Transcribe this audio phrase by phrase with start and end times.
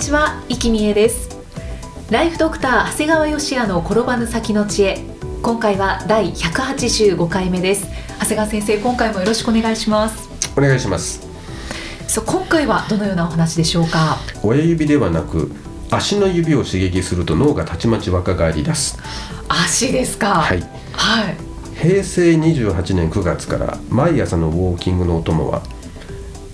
[0.00, 1.28] にちは、生きみえです。
[2.10, 5.04] ライフドクター長谷川芳也の転ばぬ先の知恵。
[5.42, 7.86] 今回は第185回目です。
[8.18, 10.30] 長谷川先生、今回もよろしくお願いします。
[10.56, 11.20] お願いします。
[12.08, 14.16] そう今回はどのようなお話でしょうか？
[14.42, 15.52] 親指ではなく
[15.90, 18.96] 足の指を刺激すると脳がたちまち若返り出す。
[19.48, 20.40] 足ですか？
[20.40, 20.62] はい。
[20.94, 21.36] はい。
[21.78, 25.60] 平成28年9月から毎朝のウォーキングのお供は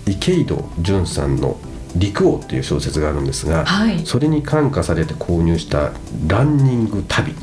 [0.04, 1.56] 池井戸潤さんの
[1.98, 4.02] 「陸王」っていう小説があるんですが、はい。
[4.04, 5.90] それに感化されて購入した
[6.26, 7.34] ランニング旅。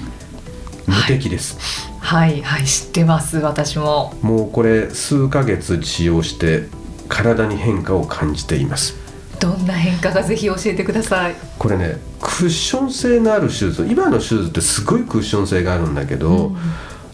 [0.85, 1.57] 無敵です、
[1.99, 2.41] はい。
[2.41, 2.65] はい。
[2.65, 4.13] 知ってます私も。
[4.21, 6.67] もうこれ数ヶ月使用して
[7.07, 8.95] 体に変化を感じています。
[9.39, 11.35] どんな変化かぜひ教えてください。
[11.57, 13.87] これねクッション性のあるシューズ。
[13.89, 16.53] 今のシューズってすごいクッション性があるんだけど、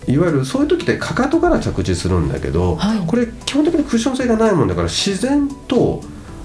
[0.07, 0.13] うん。
[0.13, 3.03] いわゆるそういう時ってかかとから着地するんだけど、はい。
[3.05, 6.01] これ基本的にクッション性がないもんだから自然と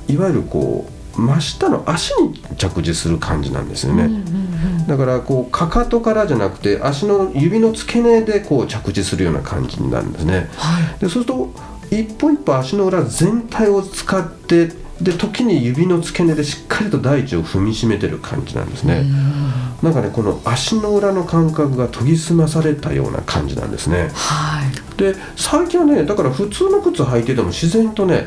[0.09, 4.87] いわゆるこう真下の足に着地する感じなんですよね、うんうんうん。
[4.87, 10.49] だからこうかかとからじゃなくて足の指の付け根でこう着地するような感じになるんですね。
[10.57, 11.01] はい。
[11.01, 11.51] でそうすると
[11.91, 19.05] 一歩一歩足の裏全体を使ってで時に指の付け根でしっかりと大地を踏みしめてる感じなんですね、
[19.83, 24.11] なんかねこの足の裏の感覚が研ぎ澄まされたような感じなんですね。
[24.15, 24.54] はい
[24.97, 28.27] で最近はねだから普通の靴履いてても自然とね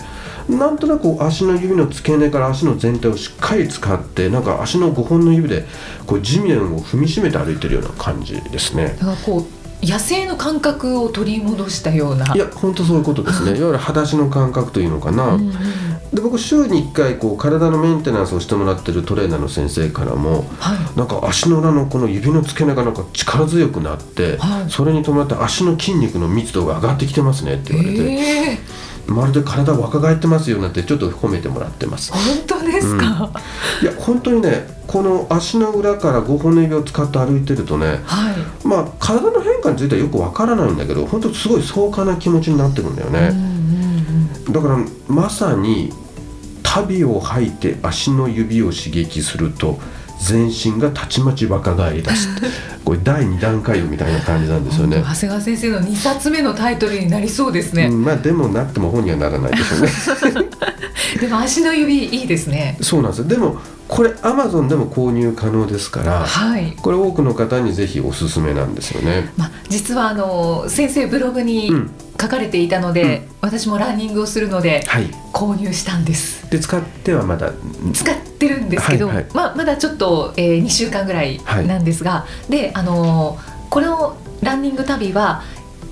[0.50, 5.66] なんとなく足の指の付け根から足の全体をしっかり使ってなんか足の5本の指で
[6.06, 8.96] こう地面を踏みしめて歩いてるような感じですね。
[9.00, 12.34] だからこう野生の感覚を取り戻したような。
[12.34, 13.52] いや本当そういうことですね。
[13.60, 15.54] いわゆる裸足の感覚というのかな、うんうん
[16.14, 20.98] で僕週に1回こう体のメンテナンスをしてもらってるトレーナーの先生からもはい。
[20.98, 24.70] なんか足の裏のこの指の付け根がなんか力強くなって、はい。
[24.70, 32.12] それに伴って足の筋肉の密度が上がってきてますねって言われて、ええまるで体若返ってますよなんてちょっと褒めてもらってます。
[32.12, 33.32] 本当ですか、
[33.82, 38.68] いや本当にねこの足の裏から5本の指を使って歩いてるとねはい。
[38.68, 43.57] まあ体の変化についてはよくわからないんだけど本当すごい爽快な気持ちになってくるんだようんうね、ん
[44.52, 44.78] だから
[45.08, 45.92] まさに
[46.64, 49.80] 足袋を履いて足の指を刺激すると
[50.20, 52.28] 全身がたちまち若返りだす
[52.84, 55.02] これ第2段階みたいな感じなんですよね。
[55.02, 58.04] 長谷川先生の2冊目のタイトルになりそうですね、うん。
[58.04, 60.50] まあでもなっても本にはならないでしょうね。
[61.20, 62.78] でも足の指いいですね。
[62.82, 63.20] そうなんです。
[63.20, 63.58] よでも
[63.90, 66.78] これアマゾンでも購入可能ですからはい。
[66.82, 69.32] これ多くの方にぜひおすすめなんですよね。
[69.36, 75.06] まあ、実はあの先生ブログにうん書かれていたので、私もランニングをするのではい。
[75.34, 76.50] 購入したんです。
[76.50, 77.52] で使ってはまだ
[77.94, 79.26] 使ってるんですけど、はいはい。
[79.34, 85.44] まあ、まだちょっと、えー、2週間ぐらいなんですが、であのーこのランニング旅は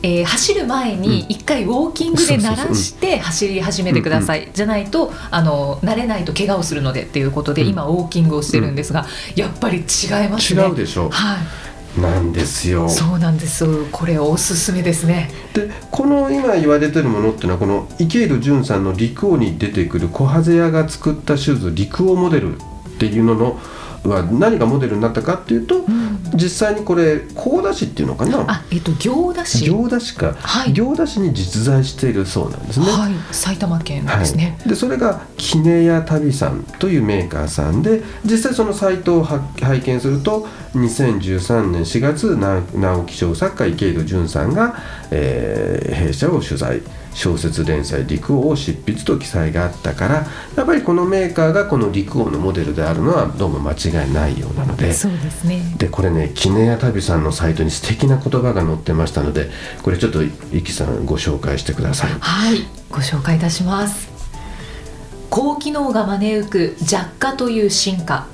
[0.01, 7.69] えー走る前に一回ウォーキングで慣らして走り始めてください、じゃないとあの慣れないと怪我をするのでっていうことで、うん。
[7.69, 9.05] 今ウォーキングをしてるんですが、
[9.35, 9.83] やっぱり違い
[10.29, 10.63] ますね。
[10.63, 11.64] 違うでしょはい
[12.01, 12.89] なんですよ。
[12.89, 13.65] そうなんです。
[13.91, 15.29] これおすすめですね。
[15.53, 22.59] でこの今言われてるものっていうのはこの池井戸潤さんの陸王に出てくる小ハゼ屋が作ったシューズ陸王モデルっ
[22.97, 23.59] ていうのの
[24.09, 25.85] は何がモデルになったかっていうと、
[26.33, 28.45] 実際にこれ高田市っていうのかな？
[28.47, 29.65] あえっと行田市。
[29.65, 30.73] 行田市か、はい。
[30.73, 32.85] 行田市に実在しているそうなんですね。
[32.85, 33.13] はい。
[33.31, 44.75] 埼玉県ですね、はい、でそれがキネヤ旅さんというメーカーさんで実際そのサイトをは拝見すると2013年4月な直木賞作家池井戸潤さんが、
[45.11, 46.81] えー弊社を取材
[47.15, 54.93] 小説連載「陸王」を執筆と記載があったからやっぱりこのメーカーがこの陸王のモデルであるのはどうも間違いないようなので。
[54.93, 59.49] そうですねでこれねキネヤ旅さんのサイトに素敵な言葉が載ってましたので
[59.81, 60.29] これちょっとイ
[60.63, 62.11] キさんご紹介してください。
[62.19, 64.09] はいご紹介いたします
[65.29, 68.27] 高機能が招く弱化という進化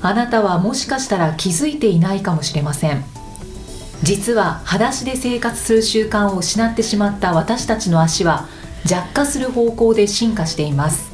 [0.00, 3.04] あなたはもしかしたら気づいていないかもしれません
[4.02, 8.48] 実は裸足で生活する習慣を失ってしまった私たちの足は
[8.84, 11.12] 弱化する方向で進化しています。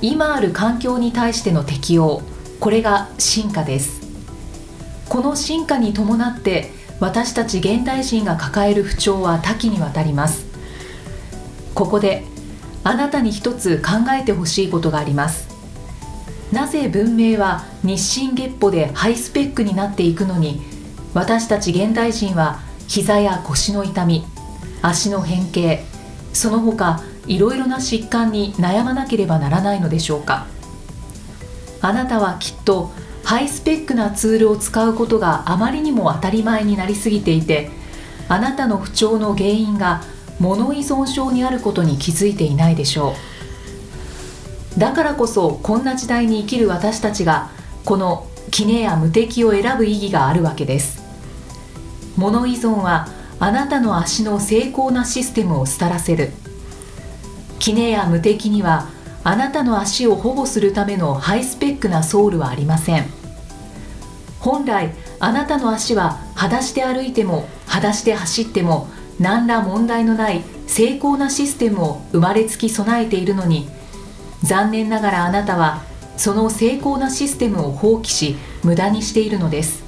[0.00, 2.22] 今ある環境に対しての適応
[2.58, 4.00] これが進化です。
[5.08, 6.70] この進化に伴って
[7.00, 10.46] 私たち現代人が抱える不調は多岐にわたります。
[11.74, 12.24] ここで
[12.82, 15.48] あなたに一つ考えてほしいことがあります。
[16.50, 20.62] なぜ文明は日進月歩でハイスペックになっていくのに
[21.14, 24.24] 私たち現代人は膝や腰の痛み
[24.82, 25.84] 足の変形
[26.32, 30.46] その他いろいろな疾患に悩まなければならないのでしょうか。
[31.80, 32.90] あなたはきっと
[33.24, 37.70] ハイスペックなツールを使うことがあまりにも当たり前になりすぎていて
[38.28, 40.02] あなたの不調の原因が
[40.40, 43.14] 物依存症にあることに気づいていないでしょ
[44.76, 44.80] う。
[44.80, 47.50] だからこそこんな時代に生きる私たちが
[47.84, 50.93] このキネや無敵を選ぶ意義があるわけです。
[52.16, 53.08] 物依存は
[53.40, 56.30] あなたの足の精巧なシステムを廃らせる。
[57.58, 58.88] キネや無敵には
[59.24, 63.06] あなたの足を保護するためのハイスペックなソールはありません。
[64.40, 68.88] 本来あなたの足は裸足で歩いても裸足で走っても
[69.18, 73.68] 何ら問題のない精巧なシステムを生まれつき備えているのに
[74.42, 75.82] 残念ながらあなたは
[76.18, 79.83] その精巧なシステムを放棄し無駄にしているのです。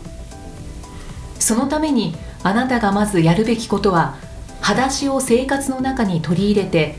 [1.39, 4.17] そのためにあなたがまずやるべきことは
[4.61, 6.97] 裸足を生活の中に取り入れて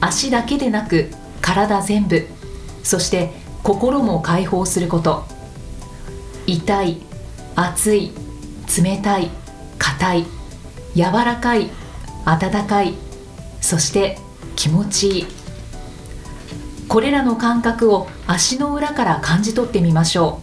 [0.00, 2.26] 足だけでなく体全部
[2.82, 3.32] そして
[3.62, 5.24] 心も解放すること。
[6.46, 7.00] 痛い
[7.54, 8.10] 熱い
[8.82, 9.30] 冷たい
[9.78, 10.26] 硬い
[10.96, 11.70] 柔らかい
[12.24, 12.94] 温かい
[13.60, 14.18] そして
[14.56, 15.26] 気持ちいい。
[16.88, 20.40] これらの感覚を足の裏から感じ取ってみましょ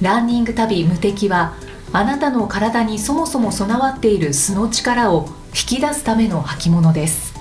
[0.00, 0.04] う。
[0.04, 1.54] ランニング旅無敵は
[1.92, 7.34] あなたの体にそもそも備わっている素の力を引き出すための履物です。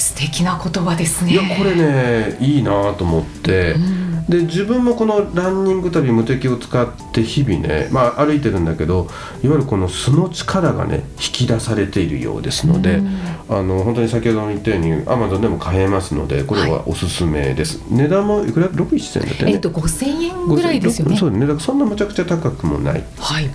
[0.00, 3.99] 素敵な言葉ですねいやこれねいいなと思って、うん
[4.30, 9.08] で自分もこのランニング旅無敵を使って日々ね、まあ、歩いてるんだけど
[9.42, 13.08] いわゆるこの素の力がね引き出されているようですので、うん、
[13.48, 19.52] あの本当に先ほど言ったようにアマゾンでも買えますのでこれはおすすめです、はい、値段もいくら？6 1 0円だってね。
[19.52, 21.16] えっと5000円ぐらいですよね。
[21.16, 21.40] そうね。
[21.40, 23.04] だからそんなむちゃくちゃ高くもない。
[23.18, 23.50] はい。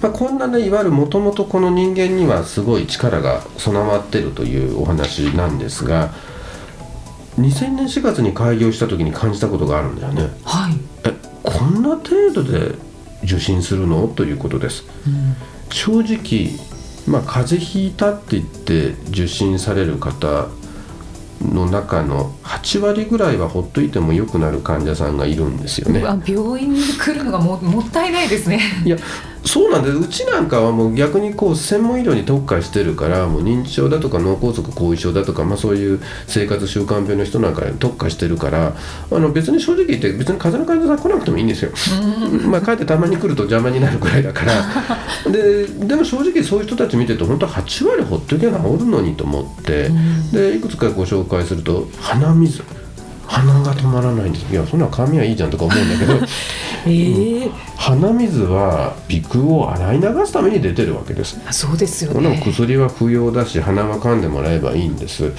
[0.00, 6.10] まあ、こんなねいわゆるもともとこの人間にはすごい力が備わってるというお話なんですが
[7.38, 10.30] 2000年4月に開業した時に感じたことがあるんだよね。
[10.44, 12.76] はい、えこんな程度で
[13.24, 14.84] 受診するのということです。
[15.06, 15.36] うん、
[15.70, 16.50] 正直
[17.06, 20.48] まあ風邪ひいたって言って受診される方
[21.42, 26.00] の中の8割ぐらいはほっといても良くなる患者さんがいるんですよね。
[26.00, 28.60] 病院に来るのがももったいないですね。
[28.84, 28.96] いや
[29.46, 29.96] そうなんです。
[29.96, 38.74] うちなんかはもう逆にこう専門医療に特化してるからもう認知症だとか脳梗塞後遺症だとか、まあ、そういう生活習慣病の人なんかに特化してるから
[39.10, 41.70] あの別に正直言って別に風邪の患者さん来なくてもいいんですよ。
[42.48, 44.64] まあ帰ってたまに来ると邪魔になるくらいだから。
[45.30, 49.90] ででも正直そういう人たち見てると本当8割ほっときゃ治るのにと思って。
[50.32, 52.62] でいくつかご紹介すると鼻水。
[53.26, 54.52] 鼻が止まらないんです。
[54.52, 56.14] いやそんな髪はいいじゃんとか思うんだけど、
[56.86, 61.40] えー、鼻水は鼻腔を洗い流すために出てるわけです。
[61.50, 62.40] そうですよね。
[62.44, 65.30] 薬は不要だし鼻は噛んでもらえばいいんです、は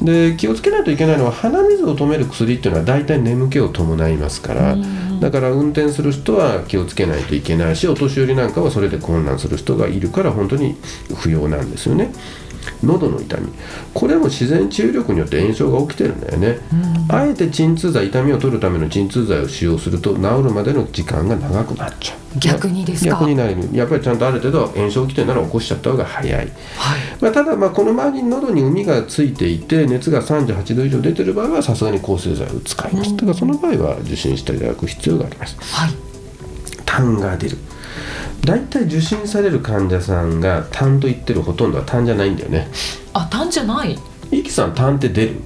[0.00, 4.76] い、で気をつけないといけないのは鼻水を止める薬っていうのは大体眠気を伴いますから
[5.20, 10.76] だから運転する人は気をつけないといけないしお年寄りなんかはそれで混乱する人がいるから本当に
[11.16, 12.12] 不要なんですよね
[12.84, 13.52] 喉の痛み。
[13.94, 16.58] これも自然治癒力によって炎症が起きてるんだよね、
[17.08, 22.18] うん、あえて鎮痛剤痛みを取るための鎮痛剤を使用すると治るまでの時間が長くなっちゃう。
[22.38, 23.10] 逆にですか？
[23.12, 23.56] 逆になる。
[23.72, 26.52] やっぱりちゃんとある程度炎症起きてるなら起こしちゃった方が早い、はい。
[27.20, 35.90] まあ、ただまあこの周りに喉に膿がついていて熱が38度以上出てる場合はさすがに抗生剤を使います、うん、だからその場合は受診していただく必要があります、はい、
[36.84, 37.56] 痰が出る
[38.44, 42.68] 大体受診される患者さんが痰と言ってるほとんどは痰じゃないんだよね。
[43.12, 43.98] あ痰じゃない？
[44.30, 45.40] イキさん痰って出る？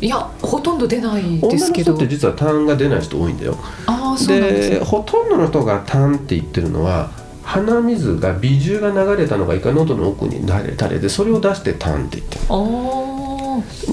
[0.00, 1.92] いやほとんど出ないですけど。
[1.92, 3.56] 女の人って実は痰が出ない人多いんだよ。
[3.86, 7.10] ああそうなんです、ね、ほとんどの人が痰って言ってるのは
[7.42, 12.42] 鼻水が鼻中が流れたのがいか喉の奥に垂れ垂れでそれを出して痰って言ってる。
[12.48, 13.05] ああ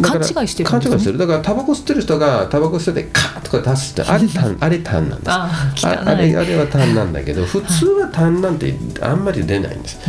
[0.01, 1.17] 勘違いしてる、ね、勘違いしてる。
[1.17, 5.32] だからタバコ吸ってる人がタバコ吸ってカーとか出すってあれ単 あれ単なんです。
[5.32, 5.50] あ
[6.05, 10.00] あれあれは単なんだけど 普通は単なんてあんまり出ないんです。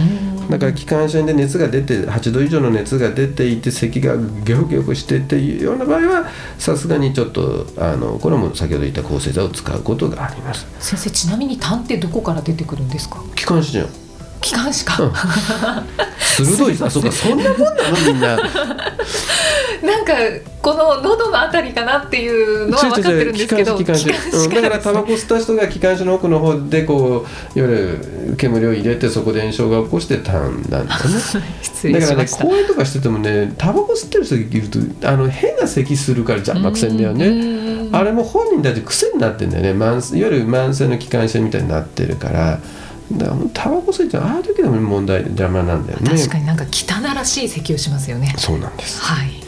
[0.50, 6.26] だから気管支炎で熱が出て8度以上の熱が出ていて咳がギョギョしてっていうような場合は
[6.58, 13.88] さすがにちょっとあのこれも先ほど言った抗生剤を使うことがあります先生ちなみに痰ってどこから出てくるんですか気管支じゃん
[14.40, 15.12] 気管支か、うん
[16.34, 18.36] 鋭いさそうかそんなもんなのみんな
[19.84, 20.14] なんか
[20.62, 27.76] この喉のあたりかなっていうのは分かってるんですけど気管支気管支うんだからタバコ吸った人が気管支の奥の方でこういわゆ
[28.28, 30.90] る煙を入れてそこで炎症が起こして痰なんだよね。
[31.62, 34.68] 失だからね公園とかしててもねタバコ吸ってる人がいる
[35.00, 37.30] とあの変な咳するから邪魔くせんだよね。
[37.30, 39.72] ねあれも本人たち癖になってんだよね。
[39.72, 42.60] 慢性いわゆる慢性の気管支みたいになってるから。
[43.12, 46.10] だからタバコ吸いってああいう時でも問題邪魔なんだよね。
[46.16, 48.34] 確かになんか汚らしい咳をしますよね。
[48.38, 49.02] そうなんです。
[49.02, 49.43] はい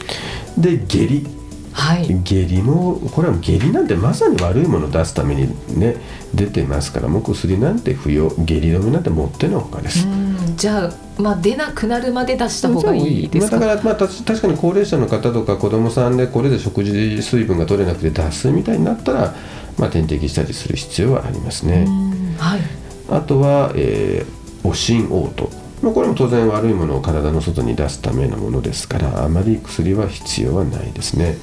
[0.57, 1.27] で下痢。
[1.73, 2.07] はい。
[2.23, 5.47] 下痢もこれは下痢なんてまさに悪いものを出すために
[5.79, 5.97] ね
[6.33, 10.07] 出てますからもう薬なんて不要下痢止めなんてもってのほかです。
[10.07, 10.57] うん。
[10.57, 13.57] じゃあまあ出なくなるまで出した方がいいですか？
[13.57, 19.35] まあだから、まあ、た確かに高齢者の方とか子供さんでこれで食事水分が取れなくて脱水みたいになったら、
[19.77, 21.85] まあ、点滴したりする必要はありますね。
[21.87, 22.35] うん。
[22.39, 22.61] はい。
[23.11, 25.47] あとは、えー、おしん嘔吐
[25.81, 31.37] まあこれも当然悪いものを体の外に出すためのものですからあまり薬は必要はないですね、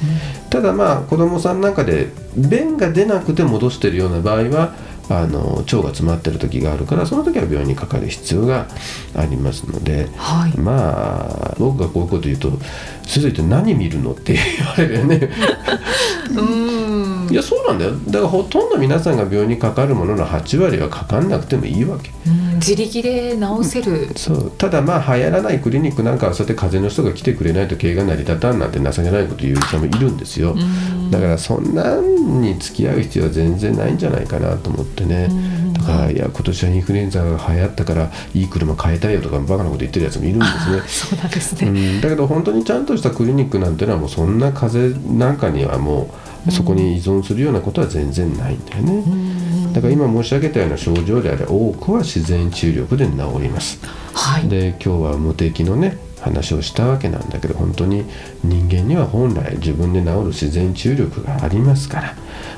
[0.50, 4.74] ただまあ子供さんなんかで便が出なくて戻してるような場合は
[5.08, 8.68] あの腸が詰まってる時があるからその時は病院にかかる必要が
[9.14, 12.52] ありますのではいまあ僕がこういうこと言うと
[13.06, 15.30] 「先生って何見るの?」って言われるよね。
[16.36, 17.92] うんいやそうなんだよ。
[18.06, 22.10] だからほとんど皆さんが病院にかかるものの8割はかかんなくてもいいわけ。
[22.26, 24.08] うん自力で治せる。
[24.16, 24.50] そう。
[24.52, 30.52] ただまあ流行らないクリニックなんかはそうやって風邪の人が来てくれないと経営が成り立たんなんて情けないこと言う人もいるんですよ。
[30.52, 31.10] うん。
[31.10, 35.28] だからそんなんに付き合う必要は全然ないんじゃないかなと思ってね。
[35.30, 35.72] うん。
[35.74, 40.82] だからいや今年はインフルエンザが流行ったからいい車買いたいよとかバカなこと言ってるやつもいるんですね。
[40.88, 49.72] そうなんですね、うん、だけど本当にちゃんとしたクリニックなんてのはもうそんな風邪なんかにはもうそこに依存するようなことは全然ないんだよね、うん。
[49.72, 53.80] だから今申し上げたような症状であれ多くは自然治癒力で治ります。
[54.12, 54.48] はい。
[54.48, 58.04] で今日は無敵のね話をしたわけなんだけど本当に
[58.42, 62.14] 人間には本来自分で治る自然治癒力がありますから、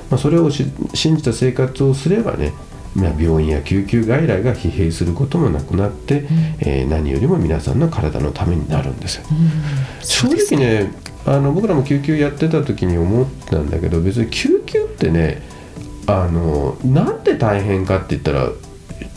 [0.08, 0.64] まあ、それをし
[0.94, 6.26] 信じた生活をすればねまあ病院や救急外来が疲弊することもなくなって、
[6.60, 9.24] えー何よりも皆さんの体のためになるんですよ。
[10.02, 10.92] 正直ね。
[11.26, 15.42] あの僕らも救急やってた時に思ったんだけど別に救急ってね
[16.06, 18.50] あのなんで大変かって言ったら、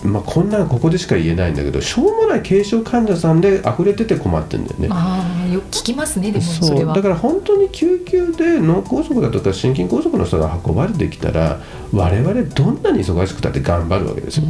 [0.04, 4.88] まあ、こんなここでしか言えないんだけどしょうもない軽症患者さんで溢れてて困ってんだよね。
[4.92, 11.60] ああよく聞きますねでもそれはだから本当に救急で脳梗塞だとか心筋梗塞の人が運ばれてきたら
[11.92, 14.44] 我々どんなに忙しくたって頑張るわけですよ。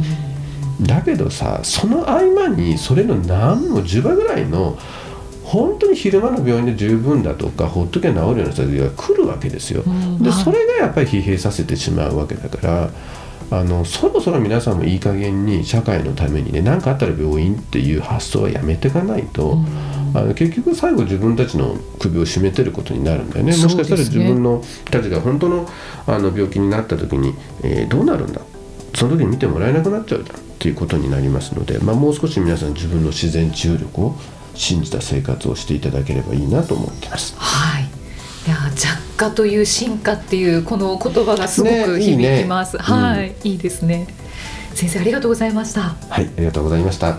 [0.82, 4.78] だけどさその合間にそれの何も10倍ぐらいの
[5.44, 9.82] 本当に昼間の病院で十分だとかほっときゃ治るような人たちが来るわけですよ。
[10.20, 12.90] でそれがやっぱり疲弊させてしまうわけだから
[13.50, 19.58] あのそろそろ皆さんもいい加減に社会のためにね何かあったら病院っていう発想はやめていかないと、
[20.14, 23.56] あの結局最後自分たちの首を絞めてることになるんだよね。
[23.56, 25.68] もしかしたら自分のたちが本当の
[26.06, 28.40] あの病気になった時に、えーどうなるんだ？
[28.94, 34.16] その時に見てもらえなくなっちゃうじゃんっていうことになりますので、まあ、もう少し皆さん自分の自然治癒力を
[34.54, 37.34] 信じた生活をしていただければいいなと思ってます。
[37.38, 37.89] はいい
[38.50, 44.06] や弱化という進化っていうこの言葉がすごくねいいね響きます、はい、いいですね。
[44.74, 47.18] 先生ありがとうございました、はい、ありがとうございました。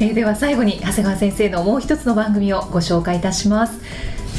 [0.00, 3.80] えーでは最後に長谷川先生のもう一つの番組をご紹介いたします。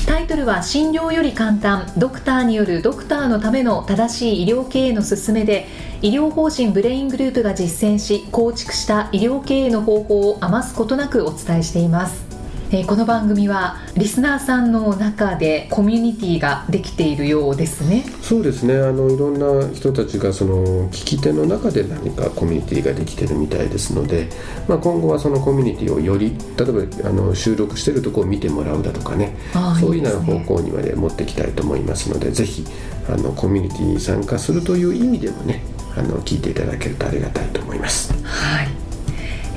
[0.08, 1.92] タイトルは診療より簡単。
[1.98, 5.68] ドクターによるドクターのための正しい医療経営の勧めで
[6.02, 12.31] 医療法人ブレイングループが実践し構築した医療経営の方法を余すことなくお伝えしています
[12.74, 18.06] えーこの番組はリスナーさんの中でコミュニティができているようですね。
[18.22, 18.76] そうですね。
[18.76, 24.30] あのいろんな人たちがその聞き手の中で何かコミュニティができてるみたいですので、
[24.70, 29.36] まあ、今後はそのコミュニティをより例えばあの収録してるとこを見てもらうだとかね。
[29.78, 32.66] そういうような方向にまで持っていきたいと思いますのでぜひ
[33.10, 35.62] あのコミュニティに参加するという意味でもね
[35.98, 38.14] あの聞いていただけるとありがたいと思います。
[38.24, 38.70] はい、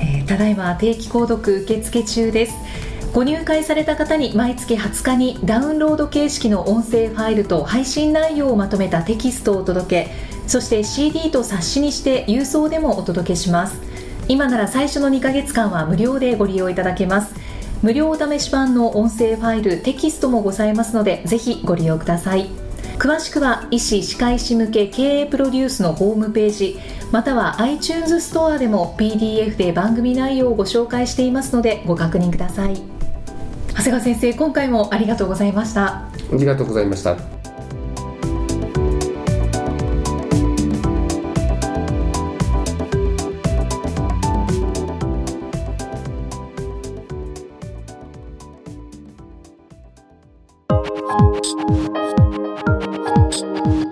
[0.01, 2.55] えーただいま定期購読受付中です
[3.15, 10.11] ご入会された方に毎月20日にダウンロード形式の音声ファイルと配信内容をまとめたテキストをお届け
[10.47, 13.81] そして CD と冊子にして郵送でもお届けします。
[14.27, 17.33] 今なら最初の2ヶ月間は無料でご利用いただけます。
[17.81, 22.49] 無料お試し版の音声ファイルテキストもございますのでぜひご利用ください。
[22.99, 26.79] 詳しくは医師・歯科医師向け経営プロデュースのホームページ
[27.13, 32.94] または iTunes ストアでも PDF で番組内容をご紹介していますのでご確認ください。
[33.77, 35.85] 長谷川先生今回もありがとうございました。
[35.85, 37.15] ありがとうございました。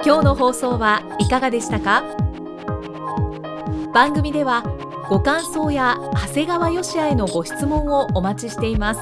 [0.06, 2.04] 今日の放送はいかがでしたか？
[3.94, 4.64] 番組では
[5.08, 9.02] ご感想や長谷川芳也へのご質問をお待ちしています。